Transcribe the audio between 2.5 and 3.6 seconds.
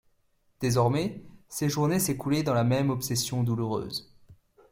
la même obsession